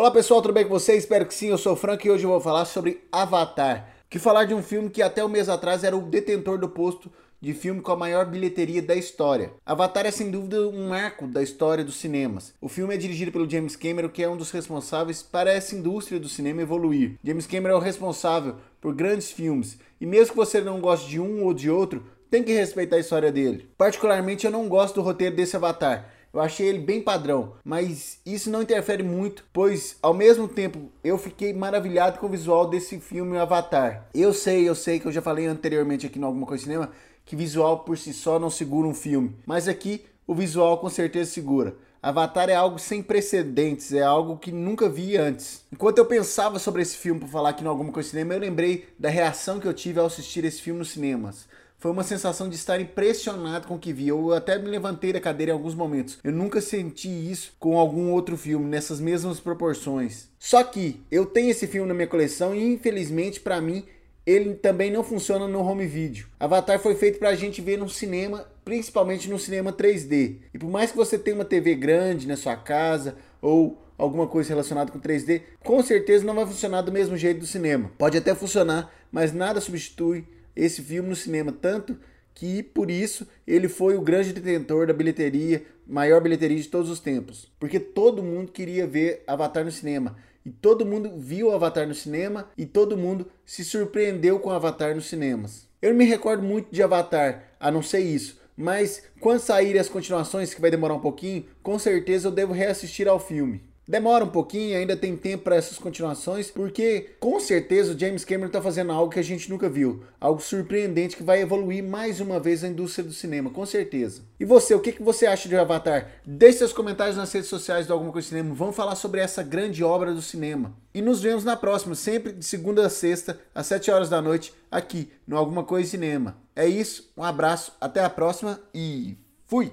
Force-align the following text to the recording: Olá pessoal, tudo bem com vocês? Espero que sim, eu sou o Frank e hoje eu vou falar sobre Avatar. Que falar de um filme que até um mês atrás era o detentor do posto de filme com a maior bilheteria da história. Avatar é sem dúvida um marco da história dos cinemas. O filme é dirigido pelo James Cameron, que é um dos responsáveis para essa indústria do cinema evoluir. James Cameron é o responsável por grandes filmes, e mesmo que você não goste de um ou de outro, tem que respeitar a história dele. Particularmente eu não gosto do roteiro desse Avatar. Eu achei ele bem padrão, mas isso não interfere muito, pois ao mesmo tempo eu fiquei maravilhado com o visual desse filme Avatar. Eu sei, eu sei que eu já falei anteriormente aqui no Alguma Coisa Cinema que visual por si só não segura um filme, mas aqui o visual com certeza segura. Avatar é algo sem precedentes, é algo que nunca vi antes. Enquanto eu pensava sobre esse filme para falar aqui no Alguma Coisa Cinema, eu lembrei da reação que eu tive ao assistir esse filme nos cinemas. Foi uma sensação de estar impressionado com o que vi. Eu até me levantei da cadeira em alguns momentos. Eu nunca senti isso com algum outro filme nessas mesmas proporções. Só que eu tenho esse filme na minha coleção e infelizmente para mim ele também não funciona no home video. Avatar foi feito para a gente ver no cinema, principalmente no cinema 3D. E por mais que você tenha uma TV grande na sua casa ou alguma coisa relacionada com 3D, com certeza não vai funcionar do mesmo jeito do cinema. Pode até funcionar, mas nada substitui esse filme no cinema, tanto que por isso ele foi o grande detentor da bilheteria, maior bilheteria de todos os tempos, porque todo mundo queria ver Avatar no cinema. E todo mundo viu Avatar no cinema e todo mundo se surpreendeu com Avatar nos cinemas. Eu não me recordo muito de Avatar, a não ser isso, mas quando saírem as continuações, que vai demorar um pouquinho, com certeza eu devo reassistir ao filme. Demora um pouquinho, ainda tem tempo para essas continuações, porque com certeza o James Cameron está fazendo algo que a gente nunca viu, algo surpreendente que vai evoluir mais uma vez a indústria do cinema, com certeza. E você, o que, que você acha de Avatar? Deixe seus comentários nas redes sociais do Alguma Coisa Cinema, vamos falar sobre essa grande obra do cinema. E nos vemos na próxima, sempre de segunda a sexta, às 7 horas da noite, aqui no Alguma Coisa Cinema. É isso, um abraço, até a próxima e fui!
Olá 0.00 0.10
pessoal, 0.10 0.40
tudo 0.40 0.54
bem 0.54 0.64
com 0.64 0.70
vocês? 0.70 1.02
Espero 1.02 1.26
que 1.26 1.34
sim, 1.34 1.48
eu 1.48 1.58
sou 1.58 1.74
o 1.74 1.76
Frank 1.76 2.08
e 2.08 2.10
hoje 2.10 2.24
eu 2.24 2.30
vou 2.30 2.40
falar 2.40 2.64
sobre 2.64 3.04
Avatar. 3.12 3.86
Que 4.08 4.18
falar 4.18 4.46
de 4.46 4.54
um 4.54 4.62
filme 4.62 4.88
que 4.88 5.02
até 5.02 5.22
um 5.22 5.28
mês 5.28 5.46
atrás 5.46 5.84
era 5.84 5.94
o 5.94 6.00
detentor 6.00 6.56
do 6.56 6.70
posto 6.70 7.12
de 7.38 7.52
filme 7.52 7.82
com 7.82 7.92
a 7.92 7.96
maior 7.96 8.24
bilheteria 8.24 8.80
da 8.80 8.94
história. 8.94 9.52
Avatar 9.64 10.06
é 10.06 10.10
sem 10.10 10.30
dúvida 10.30 10.66
um 10.68 10.88
marco 10.88 11.26
da 11.26 11.42
história 11.42 11.84
dos 11.84 11.96
cinemas. 11.96 12.54
O 12.62 12.66
filme 12.66 12.94
é 12.94 12.96
dirigido 12.96 13.30
pelo 13.30 13.48
James 13.48 13.76
Cameron, 13.76 14.08
que 14.08 14.22
é 14.22 14.28
um 14.28 14.38
dos 14.38 14.50
responsáveis 14.50 15.22
para 15.22 15.52
essa 15.52 15.76
indústria 15.76 16.18
do 16.18 16.30
cinema 16.30 16.62
evoluir. 16.62 17.16
James 17.22 17.46
Cameron 17.46 17.74
é 17.74 17.76
o 17.76 17.82
responsável 17.82 18.56
por 18.80 18.94
grandes 18.94 19.30
filmes, 19.30 19.76
e 20.00 20.06
mesmo 20.06 20.30
que 20.30 20.36
você 20.38 20.62
não 20.62 20.80
goste 20.80 21.10
de 21.10 21.20
um 21.20 21.44
ou 21.44 21.52
de 21.52 21.68
outro, 21.68 22.02
tem 22.30 22.42
que 22.42 22.54
respeitar 22.54 22.96
a 22.96 23.00
história 23.00 23.30
dele. 23.30 23.68
Particularmente 23.76 24.46
eu 24.46 24.50
não 24.50 24.66
gosto 24.66 24.94
do 24.94 25.02
roteiro 25.02 25.36
desse 25.36 25.56
Avatar. 25.56 26.08
Eu 26.32 26.40
achei 26.40 26.68
ele 26.68 26.78
bem 26.78 27.02
padrão, 27.02 27.54
mas 27.64 28.20
isso 28.24 28.50
não 28.50 28.62
interfere 28.62 29.02
muito, 29.02 29.44
pois 29.52 29.96
ao 30.00 30.14
mesmo 30.14 30.46
tempo 30.46 30.90
eu 31.02 31.18
fiquei 31.18 31.52
maravilhado 31.52 32.20
com 32.20 32.26
o 32.26 32.30
visual 32.30 32.68
desse 32.68 33.00
filme 33.00 33.36
Avatar. 33.36 34.06
Eu 34.14 34.32
sei, 34.32 34.68
eu 34.68 34.74
sei 34.74 35.00
que 35.00 35.06
eu 35.06 35.12
já 35.12 35.20
falei 35.20 35.46
anteriormente 35.46 36.06
aqui 36.06 36.18
no 36.18 36.26
Alguma 36.26 36.46
Coisa 36.46 36.62
Cinema 36.62 36.90
que 37.24 37.36
visual 37.36 37.80
por 37.80 37.96
si 37.96 38.12
só 38.12 38.38
não 38.38 38.50
segura 38.50 38.88
um 38.88 38.94
filme, 38.94 39.36
mas 39.46 39.68
aqui 39.68 40.04
o 40.26 40.34
visual 40.34 40.78
com 40.78 40.88
certeza 40.88 41.30
segura. 41.30 41.76
Avatar 42.02 42.48
é 42.48 42.54
algo 42.54 42.78
sem 42.78 43.02
precedentes, 43.02 43.92
é 43.92 44.02
algo 44.02 44.38
que 44.38 44.50
nunca 44.50 44.88
vi 44.88 45.16
antes. 45.16 45.62
Enquanto 45.70 45.98
eu 45.98 46.06
pensava 46.06 46.58
sobre 46.58 46.80
esse 46.80 46.96
filme 46.96 47.20
para 47.20 47.28
falar 47.28 47.50
aqui 47.50 47.62
no 47.62 47.68
Alguma 47.68 47.92
Coisa 47.92 48.08
Cinema, 48.08 48.34
eu 48.34 48.40
lembrei 48.40 48.88
da 48.98 49.10
reação 49.10 49.60
que 49.60 49.68
eu 49.68 49.74
tive 49.74 50.00
ao 50.00 50.06
assistir 50.06 50.44
esse 50.44 50.62
filme 50.62 50.78
nos 50.78 50.90
cinemas. 50.90 51.46
Foi 51.80 51.90
uma 51.90 52.02
sensação 52.02 52.46
de 52.46 52.56
estar 52.56 52.78
impressionado 52.78 53.66
com 53.66 53.76
o 53.76 53.78
que 53.78 53.90
vi. 53.90 54.08
Eu 54.08 54.34
até 54.34 54.58
me 54.58 54.68
levantei 54.68 55.14
da 55.14 55.20
cadeira 55.20 55.50
em 55.50 55.54
alguns 55.54 55.74
momentos. 55.74 56.18
Eu 56.22 56.30
nunca 56.30 56.60
senti 56.60 57.08
isso 57.08 57.54
com 57.58 57.78
algum 57.78 58.12
outro 58.12 58.36
filme 58.36 58.66
nessas 58.66 59.00
mesmas 59.00 59.40
proporções. 59.40 60.28
Só 60.38 60.62
que 60.62 61.00
eu 61.10 61.24
tenho 61.24 61.48
esse 61.48 61.66
filme 61.66 61.88
na 61.88 61.94
minha 61.94 62.06
coleção 62.06 62.54
e 62.54 62.62
infelizmente 62.62 63.40
para 63.40 63.62
mim 63.62 63.86
ele 64.26 64.56
também 64.56 64.92
não 64.92 65.02
funciona 65.02 65.48
no 65.48 65.60
home 65.60 65.86
video. 65.86 66.26
Avatar 66.38 66.78
foi 66.78 66.94
feito 66.94 67.18
para 67.18 67.30
a 67.30 67.34
gente 67.34 67.62
ver 67.62 67.78
no 67.78 67.88
cinema, 67.88 68.46
principalmente 68.62 69.30
no 69.30 69.38
cinema 69.38 69.72
3D. 69.72 70.36
E 70.52 70.58
por 70.58 70.68
mais 70.68 70.90
que 70.90 70.98
você 70.98 71.18
tenha 71.18 71.34
uma 71.34 71.46
TV 71.46 71.74
grande 71.76 72.28
na 72.28 72.36
sua 72.36 72.56
casa 72.56 73.16
ou 73.40 73.82
alguma 73.96 74.26
coisa 74.26 74.50
relacionada 74.50 74.92
com 74.92 75.00
3D, 75.00 75.40
com 75.64 75.82
certeza 75.82 76.26
não 76.26 76.34
vai 76.34 76.44
funcionar 76.44 76.82
do 76.82 76.92
mesmo 76.92 77.16
jeito 77.16 77.40
do 77.40 77.46
cinema. 77.46 77.90
Pode 77.96 78.18
até 78.18 78.34
funcionar, 78.34 78.92
mas 79.10 79.32
nada 79.32 79.62
substitui 79.62 80.26
esse 80.54 80.82
filme 80.82 81.08
no 81.08 81.16
cinema, 81.16 81.52
tanto 81.52 81.96
que 82.34 82.62
por 82.62 82.90
isso 82.90 83.26
ele 83.46 83.68
foi 83.68 83.96
o 83.96 84.02
grande 84.02 84.32
detentor 84.32 84.86
da 84.86 84.92
bilheteria, 84.92 85.64
maior 85.86 86.20
bilheteria 86.20 86.56
de 86.56 86.68
todos 86.68 86.88
os 86.88 87.00
tempos, 87.00 87.50
porque 87.58 87.78
todo 87.78 88.22
mundo 88.22 88.52
queria 88.52 88.86
ver 88.86 89.22
Avatar 89.26 89.64
no 89.64 89.72
cinema. 89.72 90.16
E 90.44 90.50
todo 90.50 90.86
mundo 90.86 91.12
viu 91.18 91.50
Avatar 91.50 91.86
no 91.86 91.94
cinema 91.94 92.48
e 92.56 92.64
todo 92.64 92.96
mundo 92.96 93.30
se 93.44 93.62
surpreendeu 93.62 94.38
com 94.38 94.50
Avatar 94.50 94.94
nos 94.94 95.06
cinemas. 95.06 95.68
Eu 95.82 95.90
não 95.90 95.98
me 95.98 96.06
recordo 96.06 96.42
muito 96.42 96.72
de 96.72 96.82
Avatar, 96.82 97.44
a 97.60 97.70
não 97.70 97.82
ser 97.82 98.00
isso, 98.00 98.40
mas 98.56 99.02
quando 99.20 99.40
saírem 99.40 99.80
as 99.80 99.88
continuações, 99.88 100.54
que 100.54 100.60
vai 100.60 100.70
demorar 100.70 100.94
um 100.94 101.00
pouquinho, 101.00 101.44
com 101.62 101.78
certeza 101.78 102.28
eu 102.28 102.32
devo 102.32 102.52
reassistir 102.52 103.06
ao 103.06 103.20
filme. 103.20 103.62
Demora 103.90 104.24
um 104.24 104.28
pouquinho, 104.28 104.78
ainda 104.78 104.96
tem 104.96 105.16
tempo 105.16 105.42
para 105.42 105.56
essas 105.56 105.76
continuações, 105.76 106.48
porque 106.48 107.16
com 107.18 107.40
certeza 107.40 107.92
o 107.92 107.98
James 107.98 108.24
Cameron 108.24 108.46
está 108.46 108.62
fazendo 108.62 108.92
algo 108.92 109.10
que 109.10 109.18
a 109.18 109.24
gente 109.24 109.50
nunca 109.50 109.68
viu, 109.68 110.04
algo 110.20 110.40
surpreendente 110.40 111.16
que 111.16 111.24
vai 111.24 111.40
evoluir 111.40 111.82
mais 111.82 112.20
uma 112.20 112.38
vez 112.38 112.62
a 112.62 112.68
indústria 112.68 113.04
do 113.04 113.12
cinema, 113.12 113.50
com 113.50 113.66
certeza. 113.66 114.22
E 114.38 114.44
você, 114.44 114.76
o 114.76 114.80
que, 114.80 114.92
que 114.92 115.02
você 115.02 115.26
acha 115.26 115.48
de 115.48 115.56
Avatar? 115.56 116.08
Deixe 116.24 116.58
seus 116.58 116.72
comentários 116.72 117.16
nas 117.16 117.32
redes 117.32 117.48
sociais 117.48 117.88
do 117.88 117.92
Alguma 117.92 118.12
Coisa 118.12 118.28
Cinema, 118.28 118.54
vamos 118.54 118.76
falar 118.76 118.94
sobre 118.94 119.20
essa 119.20 119.42
grande 119.42 119.82
obra 119.82 120.14
do 120.14 120.22
cinema. 120.22 120.72
E 120.94 121.02
nos 121.02 121.20
vemos 121.20 121.42
na 121.42 121.56
próxima, 121.56 121.96
sempre 121.96 122.30
de 122.32 122.44
segunda 122.44 122.86
a 122.86 122.88
sexta, 122.88 123.40
às 123.52 123.66
7 123.66 123.90
horas 123.90 124.08
da 124.08 124.22
noite, 124.22 124.54
aqui 124.70 125.10
no 125.26 125.36
Alguma 125.36 125.64
Coisa 125.64 125.90
Cinema. 125.90 126.36
É 126.54 126.64
isso, 126.64 127.10
um 127.16 127.24
abraço, 127.24 127.72
até 127.80 128.04
a 128.04 128.08
próxima 128.08 128.60
e 128.72 129.16
fui! 129.48 129.72